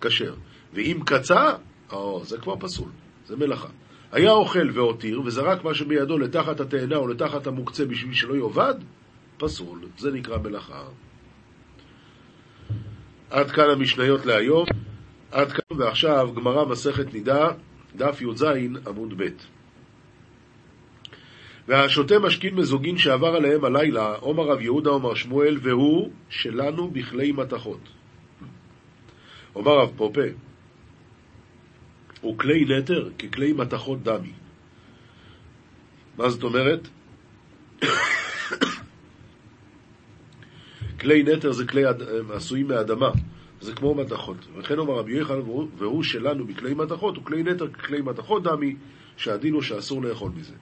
כשר. 0.00 0.34
ואם 0.74 1.00
קצה, 1.04 1.52
או, 1.92 2.22
זה 2.24 2.38
כבר 2.38 2.54
פסול, 2.60 2.88
זה 3.26 3.36
מלאכה. 3.36 3.68
היה 4.12 4.30
אוכל 4.30 4.70
והותיר, 4.74 5.20
וזרק 5.20 5.64
מה 5.64 5.74
שבידו 5.74 6.18
לתחת 6.18 6.60
התאנה 6.60 6.96
או 6.96 7.08
לתחת 7.08 7.46
המוקצה 7.46 7.84
בשביל 7.84 8.14
שלא 8.14 8.34
יאבד, 8.34 8.74
פסול. 9.36 9.78
זה 9.98 10.12
נקרא 10.12 10.38
מלאכה. 10.38 10.82
עד 13.30 13.50
כאן 13.50 13.70
המשניות 13.70 14.26
להיום. 14.26 14.66
עד 15.30 15.52
כאן, 15.52 15.76
ועכשיו 15.80 16.28
גמרא 16.36 16.64
מסכת 16.64 17.14
נידה, 17.14 17.48
דף 17.96 18.22
י"ז 18.22 18.42
עמוד 18.86 19.14
ב'. 19.16 19.28
והשותה 21.68 22.18
משכין 22.18 22.54
מזוגין 22.54 22.98
שעבר 22.98 23.36
עליהם 23.36 23.64
הלילה, 23.64 24.14
עומר 24.14 24.44
רב 24.44 24.60
יהודה 24.60 24.90
עומר 24.90 25.14
שמואל, 25.14 25.58
והוא 25.62 26.10
שלנו 26.28 26.90
בכלי 26.90 27.32
מתכות. 27.32 27.80
עומר 29.52 29.72
רב 29.72 29.92
פופה, 29.96 30.20
הוא 32.20 32.38
כלי 32.38 32.64
נטר 32.64 33.08
ככלי 33.18 33.52
מתכות 33.52 34.02
דמי. 34.02 34.32
מה 36.16 36.30
זאת 36.30 36.42
אומרת? 36.42 36.88
כלי 41.00 41.22
נטר 41.22 41.52
זה 41.52 41.66
כלי 41.66 41.82
עשויים 42.32 42.68
מאדמה, 42.68 43.10
זה 43.60 43.74
כמו 43.74 43.94
מתכות. 43.94 44.36
וכן 44.56 44.78
אומר 44.78 44.94
רבי 44.94 45.12
יוחנן, 45.12 45.40
והוא 45.78 46.02
שלנו 46.02 46.46
בכלי 46.46 46.74
מתכות, 46.74 47.16
הוא 47.16 47.24
כלי 47.24 47.42
נטר 47.42 47.68
ככלי 47.68 48.00
מתכות 48.00 48.42
דמי, 48.42 48.76
שהדין 49.16 49.54
הוא 49.54 49.62
שאסור 49.62 50.02
לאכול 50.02 50.32
מזה. 50.36 50.54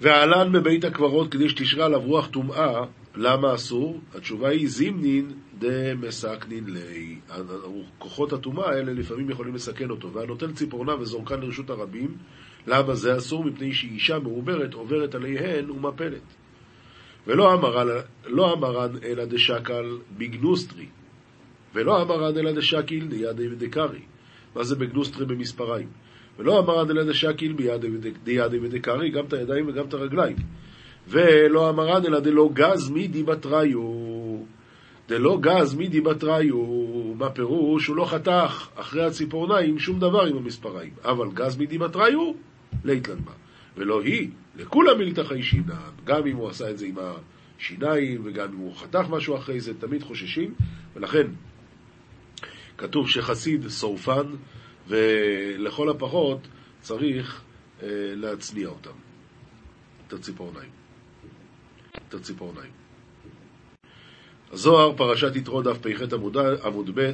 ועלן 0.00 0.52
בבית 0.52 0.84
הקברות 0.84 1.32
כדי 1.32 1.48
שתשרה 1.48 1.86
עליו 1.86 2.00
רוח 2.00 2.26
טומאה, 2.26 2.84
למה 3.16 3.54
אסור? 3.54 4.00
התשובה 4.14 4.48
היא 4.48 4.68
זימנין 4.68 5.32
דמסכנין 5.58 6.64
לי. 6.66 7.18
כוחות 7.98 8.32
הטומאה 8.32 8.70
האלה 8.70 8.92
לפעמים 8.92 9.30
יכולים 9.30 9.54
לסכן 9.54 9.90
אותו. 9.90 10.12
והנוטל 10.12 10.52
ציפורנה 10.52 10.94
וזורקן 11.00 11.40
לרשות 11.40 11.70
הרבים, 11.70 12.16
למה 12.66 12.94
זה 12.94 13.16
אסור? 13.16 13.44
מפני 13.44 13.72
שאישה 13.72 14.18
מעוברת 14.18 14.74
עוברת 14.74 15.14
עליהן 15.14 15.70
ומפלת. 15.70 16.22
ולא 17.26 17.54
אמרן, 17.54 17.86
לא 18.26 18.52
אמרן 18.52 18.90
אלא 19.04 19.24
דשקל 19.24 19.98
בגנוסטרי, 20.18 20.86
ולא 21.74 22.02
אמרן 22.02 22.38
אלא 22.38 22.52
דשקיל 22.52 23.06
דידי 23.06 23.48
ודקרי. 23.48 24.02
מה 24.54 24.64
זה 24.64 24.76
בגנוסטרי 24.76 25.26
במספריים? 25.26 25.88
ולא 26.38 26.58
אמרן 26.58 26.90
אלא 26.90 27.04
דשקיל 27.04 27.52
דידי 28.24 28.58
ודקרי, 28.58 29.10
גם 29.10 29.24
את 29.24 29.32
הידיים 29.32 29.68
וגם 29.68 29.88
את 29.88 29.94
הרגליים. 29.94 30.36
ולא 31.08 31.70
אמרן 31.70 32.04
אלא 32.06 32.20
דלא 32.20 32.48
גז 32.52 32.90
מידי 32.90 33.22
בתריו. 33.22 33.80
דלא 35.08 35.38
גז 35.40 35.74
מידי 35.74 36.00
בתריו, 36.00 36.56
מה 37.18 37.30
פירוש? 37.30 37.86
הוא 37.86 37.96
לא 37.96 38.04
חתך 38.04 38.68
אחרי 38.74 39.04
הציפורניים 39.04 39.78
שום 39.78 40.00
דבר 40.00 40.26
עם 40.26 40.36
המספריים. 40.36 40.92
אבל 41.04 41.28
גז 41.34 41.56
מידי 41.56 41.78
בתריו, 41.78 42.32
ליתלן. 42.84 43.16
ולא 43.76 44.02
היא, 44.02 44.30
לכולם 44.56 44.98
מלתחי 44.98 45.42
שינן. 45.42 45.90
גם 46.04 46.26
אם 46.26 46.36
הוא 46.36 46.48
עשה 46.48 46.70
את 46.70 46.78
זה 46.78 46.86
עם 46.86 46.94
השיניים, 46.98 48.20
וגם 48.24 48.48
אם 48.52 48.58
הוא 48.58 48.76
חתך 48.76 49.06
משהו 49.10 49.36
אחרי 49.36 49.60
זה, 49.60 49.74
תמיד 49.74 50.02
חוששים. 50.02 50.54
ולכן, 50.96 51.26
כתוב 52.78 53.08
שחסיד 53.08 53.68
שורפן, 53.68 54.26
ולכל 54.88 55.90
הפחות 55.90 56.48
צריך 56.80 57.42
אה, 57.82 57.88
להצניע 58.14 58.68
אותם, 58.68 58.90
את 60.06 60.12
הציפורניים. 60.12 60.85
את 62.08 62.14
הציפורניים. 62.14 62.70
הזוהר, 64.52 64.96
פרשת 64.96 65.36
יתרו 65.36 65.62
דף 65.62 65.78
פ"ח 65.78 66.02
עמוד 66.64 66.90
ב', 66.94 67.12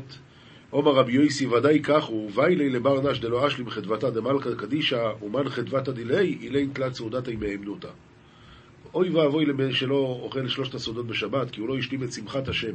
עומר 0.70 0.92
רבי 0.92 1.12
יויסי 1.12 1.46
ודאי 1.46 1.80
כך 1.82 2.04
הוא, 2.04 2.30
ויילי 2.34 2.70
לבר 2.70 3.10
נש 3.10 3.20
דלא 3.20 3.46
אשלים 3.46 3.70
חדבתא 3.70 4.10
דמלכא 4.10 4.54
קדישא 4.54 5.12
ומן 5.22 5.48
חדבתא 5.48 5.92
דילי, 5.92 6.38
אילין 6.40 6.70
תלת 6.72 6.94
סעודתא 6.94 7.30
מהימנותא. 7.38 7.88
אוי 8.94 9.10
ואבוי 9.10 9.46
למי 9.46 9.74
שלא 9.74 10.18
אוכל 10.22 10.48
שלושת 10.48 10.74
הסעודות 10.74 11.06
בשבת, 11.06 11.50
כי 11.50 11.60
הוא 11.60 11.68
לא 11.68 11.78
השלים 11.78 12.02
את 12.02 12.12
שמחת 12.12 12.48
השם. 12.48 12.72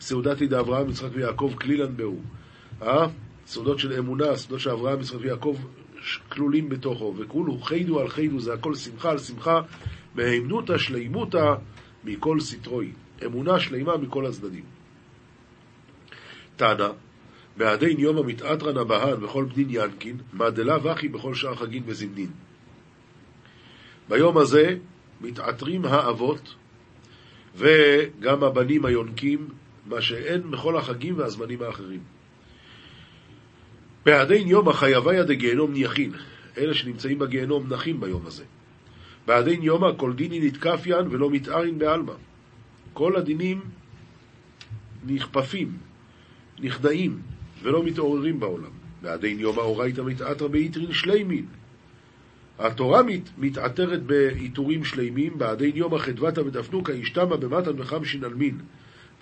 סעודתי 0.00 0.46
דאברהם, 0.46 0.90
יצחק 0.90 1.08
ויעקב 1.12 1.54
כלילן 1.60 1.96
בהו. 1.96 2.20
אה? 2.82 3.06
סעודות 3.46 3.78
של 3.78 3.92
אמונה, 3.92 4.36
סעודות 4.36 4.60
של 4.60 4.70
אברהם, 4.70 5.00
יצחק 5.00 5.18
ויעקב 5.20 5.56
כלולים 6.28 6.68
בתוכו, 6.68 7.14
וכולו 7.18 7.58
חיידו 7.58 8.00
על 8.00 8.08
חיידו, 8.08 8.40
זה 8.40 8.54
הכל 8.54 8.74
שמחה 8.74 9.10
על 9.10 9.18
שמחה, 9.18 9.60
מהימנותא 10.14 10.78
שלימותא 10.78 11.54
מכל 12.04 12.40
סטרוי. 12.40 12.92
אמונה 13.26 13.60
שלימה 13.60 13.96
מכל 13.96 14.26
הצדדים. 14.26 14.64
תנא, 16.56 16.88
בעדין 17.56 17.98
יום 17.98 18.18
המתעטרן 18.18 18.76
הבהן 18.76 19.20
בכל 19.20 19.44
בנין 19.44 19.66
ינקין, 19.70 20.16
מעדלה 20.32 20.76
וכי 20.82 21.08
בכל 21.08 21.34
שאר 21.34 21.54
חגין 21.54 21.82
וזמנין. 21.86 22.30
ביום 24.08 24.38
הזה 24.38 24.76
מתעטרים 25.20 25.84
האבות 25.84 26.54
וגם 27.56 28.44
הבנים 28.44 28.84
היונקים, 28.84 29.48
מה 29.86 30.02
שאין 30.02 30.50
בכל 30.50 30.76
החגים 30.76 31.18
והזמנים 31.18 31.62
האחרים. 31.62 32.00
בעדין 34.06 34.48
יום 34.48 34.68
החייביה 34.68 35.22
דגיהנום 35.24 35.72
ניחין, 35.72 36.12
אלה 36.58 36.74
שנמצאים 36.74 37.18
בגיהנום 37.18 37.72
נחים 37.72 38.00
ביום 38.00 38.26
הזה. 38.26 38.44
בעדין 39.26 39.62
יומא 39.62 39.90
כל 39.96 40.12
דיני 40.12 40.40
נתקפיין 40.40 41.06
ולא 41.10 41.30
מתארין 41.30 41.78
בעלמא. 41.78 42.12
כל 42.92 43.16
הדינים 43.16 43.60
נכפפים, 45.06 45.72
נכדאים, 46.58 47.20
ולא 47.62 47.84
מתעוררים 47.84 48.40
בעולם. 48.40 48.70
בעדין 49.02 49.40
יומא 49.40 49.60
אורייתא 49.60 50.00
מתעתרא 50.00 50.48
באיתרין 50.48 50.92
שלימין. 50.92 51.46
התורה 52.58 53.02
מת, 53.02 53.28
מתעטרת 53.38 54.02
בעיטורים 54.02 54.84
שלימים, 54.84 55.38
בעדין 55.38 55.76
יומא 55.76 55.98
חדבתא 55.98 56.40
ודפנוקא 56.40 56.92
ישתמא 56.92 57.36
במתן 57.36 57.80
וחמשין 57.80 58.24
עלמין. 58.24 58.58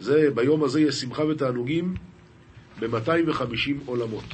זה, 0.01 0.31
ביום 0.35 0.65
הזה 0.65 0.81
יש 0.81 0.95
שמחה 0.95 1.25
ותענוגים 1.25 1.95
ב-250 2.81 3.73
עולמות. 3.87 4.25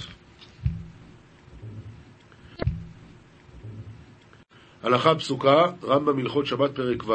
הלכה 4.85 5.15
פסוקה, 5.15 5.67
רמב"ם 5.85 6.19
הלכות 6.19 6.47
שבת 6.47 6.75
פרק 6.75 7.09
ו' 7.09 7.13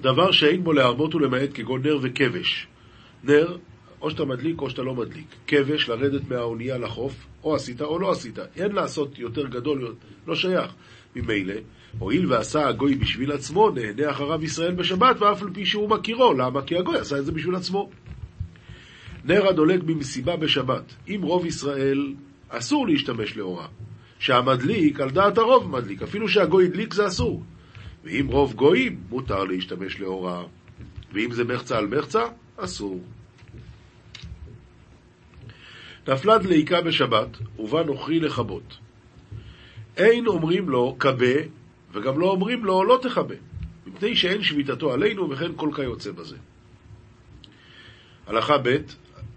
דבר 0.00 0.32
שאין 0.32 0.64
בו 0.64 0.72
להרבות 0.72 1.14
ולמעט 1.14 1.48
כגון 1.54 1.82
נר 1.82 1.98
וכבש. 2.02 2.66
נר, 3.24 3.56
או 4.00 4.10
שאתה 4.10 4.24
מדליק 4.24 4.60
או 4.60 4.70
שאתה 4.70 4.82
לא 4.82 4.94
מדליק. 4.94 5.26
כבש, 5.46 5.88
לרדת 5.88 6.28
מהאונייה 6.28 6.78
לחוף, 6.78 7.26
או 7.44 7.54
עשית 7.54 7.82
או 7.82 7.98
לא 7.98 8.10
עשית. 8.10 8.38
אין 8.56 8.72
לעשות 8.72 9.18
יותר 9.18 9.46
גדול, 9.46 9.94
לא 10.26 10.34
שייך. 10.34 10.72
ממילא, 11.16 11.54
הואיל 11.98 12.32
ועשה 12.32 12.68
הגוי 12.68 12.94
בשביל 12.94 13.32
עצמו, 13.32 13.70
נהנה 13.70 14.10
אחריו 14.10 14.44
ישראל 14.44 14.74
בשבת, 14.74 15.22
ואף 15.22 15.42
על 15.42 15.50
פי 15.54 15.66
שהוא 15.66 15.90
מכירו. 15.90 16.32
למה? 16.32 16.62
כי 16.62 16.76
הגוי 16.76 16.98
עשה 16.98 17.18
את 17.18 17.24
זה 17.24 17.32
בשביל 17.32 17.54
עצמו. 17.54 17.90
נר 19.24 19.48
הדולק 19.48 19.82
במסיבה 19.82 20.36
בשבת. 20.36 20.94
אם 21.08 21.20
רוב 21.22 21.46
ישראל, 21.46 22.14
אסור 22.48 22.86
להשתמש 22.86 23.36
לאורה. 23.36 23.66
שהמדליק, 24.18 25.00
על 25.00 25.10
דעת 25.10 25.38
הרוב 25.38 25.70
מדליק, 25.70 26.02
אפילו 26.02 26.28
שהגוי 26.28 26.64
הדליק 26.64 26.94
זה 26.94 27.06
אסור. 27.06 27.42
ואם 28.04 28.26
רוב 28.30 28.54
גויים, 28.54 29.00
מותר 29.08 29.44
להשתמש 29.44 30.00
לאורה. 30.00 30.44
ואם 31.12 31.32
זה 31.32 31.44
מחצה 31.44 31.78
על 31.78 31.86
מחצה, 31.86 32.22
אסור. 32.56 33.00
נפלה 36.08 36.38
דליקה 36.38 36.80
בשבת, 36.80 37.28
ובא 37.58 37.82
נוכרי 37.82 38.20
לכבות. 38.20 38.78
אין 39.96 40.26
אומרים 40.26 40.68
לו 40.68 40.96
כבה, 40.98 41.36
וגם 41.92 42.20
לא 42.20 42.30
אומרים 42.30 42.64
לו 42.64 42.84
לא 42.84 42.98
תכבה, 43.02 43.34
מפני 43.86 44.16
שאין 44.16 44.42
שביתתו 44.42 44.92
עלינו, 44.92 45.30
וכן 45.30 45.50
כל 45.56 45.70
כיוצא 45.76 46.12
בזה. 46.12 46.36
הלכה 48.26 48.58
ב' 48.58 48.76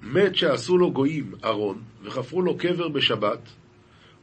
מת 0.04 0.36
שעשו 0.36 0.78
לו 0.78 0.92
גויים 0.92 1.34
ארון, 1.44 1.82
וחפרו 2.04 2.42
לו 2.42 2.58
קבר 2.58 2.88
בשבת, 2.88 3.50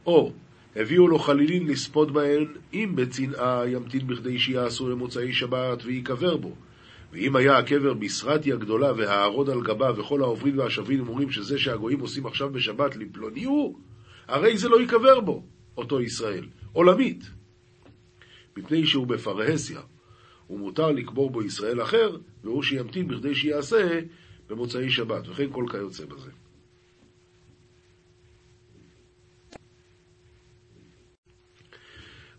או 0.05 0.31
הביאו 0.77 1.07
לו 1.07 1.19
חלילין 1.19 1.67
לספוד 1.67 2.13
בהן, 2.13 2.45
אם 2.73 2.91
בצנעה 2.95 3.67
ימתין 3.67 4.07
בכדי 4.07 4.39
שיעשו 4.39 4.89
למוצאי 4.89 5.33
שבת 5.33 5.83
ויקבר 5.85 6.37
בו. 6.37 6.55
ואם 7.11 7.35
היה 7.35 7.57
הקבר 7.57 7.93
בסרטיה 7.93 8.55
גדולה 8.55 8.93
והארון 8.97 9.49
על 9.49 9.61
גבה 9.61 9.91
וכל 9.97 10.21
העוברים 10.21 10.57
והשבים 10.57 11.07
אומרים 11.07 11.31
שזה 11.31 11.59
שהגויים 11.59 11.99
עושים 11.99 12.25
עכשיו 12.25 12.49
בשבת 12.49 12.95
לפלוני 12.95 13.43
הוא, 13.43 13.79
הרי 14.27 14.57
זה 14.57 14.69
לא 14.69 14.79
ייקבר 14.79 15.19
בו, 15.19 15.43
אותו 15.77 16.01
ישראל, 16.01 16.45
עולמית. 16.73 17.23
מפני 18.57 18.85
שהוא 18.85 19.07
בפרהסיה, 19.07 19.81
ומותר 20.49 20.91
לקבור 20.91 21.29
בו 21.29 21.43
ישראל 21.43 21.81
אחר, 21.81 22.17
והוא 22.43 22.63
שימתין 22.63 23.07
בכדי 23.07 23.35
שיעשה 23.35 23.99
במוצאי 24.49 24.89
שבת, 24.89 25.27
וכן 25.29 25.47
כל 25.51 25.65
כיוצא 25.71 26.05
בזה. 26.05 26.29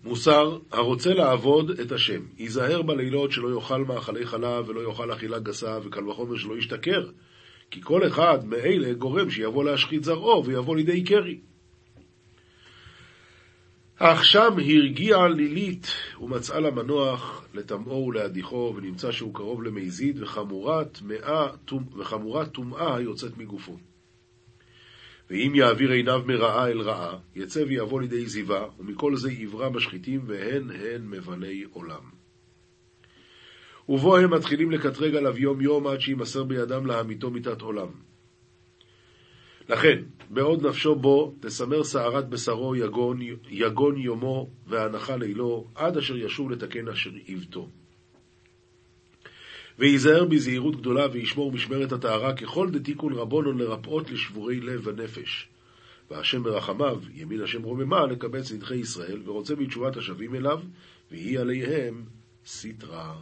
מוסר, 0.04 0.58
הרוצה 0.72 1.14
לעבוד 1.14 1.70
את 1.70 1.92
השם, 1.92 2.20
ייזהר 2.36 2.82
בלילות 2.82 3.32
שלא 3.32 3.54
יאכל 3.54 3.84
מאכלי 3.84 4.26
חלב 4.26 4.68
ולא 4.68 4.80
יאכל 4.80 5.12
אכילה 5.12 5.38
גסה, 5.38 5.78
וקל 5.84 6.08
וחומר 6.08 6.36
שלא 6.36 6.58
ישתכר, 6.58 7.10
כי 7.70 7.80
כל 7.82 8.06
אחד 8.06 8.44
מאלה 8.44 8.92
גורם 8.92 9.30
שיבוא 9.30 9.64
להשחית 9.64 10.04
זרעו 10.04 10.44
ויבוא 10.44 10.76
לידי 10.76 11.04
קרי. 11.04 11.40
אך 14.00 14.24
שם 14.24 14.52
הרגיעה 14.58 15.28
לילית 15.28 15.86
ומצאה 16.20 16.60
לה 16.60 16.70
מנוח 16.70 17.44
לטמאו 17.54 18.06
ולהדיחו, 18.06 18.74
ונמצא 18.76 19.12
שהוא 19.12 19.34
קרוב 19.34 19.62
למזיד 19.62 20.22
וחמורת 21.96 22.48
טומאה 22.52 22.96
היוצאת 22.96 23.38
מגופו. 23.38 23.76
ואם 25.30 25.52
יעביר 25.54 25.90
עיניו 25.90 26.22
מרעה 26.26 26.68
אל 26.68 26.80
רעה, 26.80 27.18
יצא 27.34 27.64
ויבוא 27.68 28.00
לידי 28.00 28.26
זיווה, 28.26 28.66
ומכל 28.78 29.16
זה 29.16 29.32
יברא 29.32 29.70
משחיתים, 29.70 30.20
והן 30.26 30.70
הן 30.70 31.06
מבלי 31.10 31.64
עולם. 31.70 32.18
ובו 33.88 34.16
הם 34.16 34.34
מתחילים 34.34 34.70
לקטרג 34.70 35.14
עליו 35.14 35.38
יום 35.38 35.60
יום 35.60 35.86
עד 35.86 36.00
שימסר 36.00 36.44
בידם 36.44 36.86
להמיתו 36.86 37.30
מיתת 37.30 37.60
עולם. 37.60 37.88
לכן, 39.68 40.02
בעוד 40.30 40.66
נפשו 40.66 40.94
בו, 40.94 41.34
תסמר 41.40 41.82
שערת 41.82 42.28
בשרו 42.28 42.76
יגון, 42.76 43.18
יגון 43.48 43.96
יומו, 43.96 44.50
והנחה 44.66 45.16
לילו, 45.16 45.66
עד 45.74 45.96
אשר 45.96 46.16
ישוב 46.16 46.50
לתקן 46.50 46.88
אשר 46.88 47.10
עיוותו. 47.10 47.68
וייזהר 49.78 50.24
בזהירות 50.24 50.76
גדולה 50.76 51.06
וישמור 51.12 51.52
משמרת 51.52 51.92
הטהרה 51.92 52.36
ככל 52.36 52.70
דתיקון 52.70 53.12
רבונון 53.12 53.58
לרפאות 53.58 54.10
לשבורי 54.10 54.60
לב 54.60 54.86
ונפש. 54.86 55.48
והשם 56.10 56.42
ברחמיו, 56.42 57.00
ימין 57.14 57.42
השם 57.42 57.62
רוממה, 57.62 58.06
לקבץ 58.06 58.52
נדחי 58.52 58.76
ישראל, 58.76 59.20
ורוצה 59.24 59.54
בתשובת 59.54 59.96
השבים 59.96 60.34
אליו, 60.34 60.60
ויהי 61.10 61.38
עליהם 61.38 62.04
סטרה. 62.46 63.14